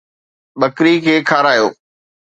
ٻڪري 0.59 0.93
کي 1.05 1.15
کارايو 1.29 1.67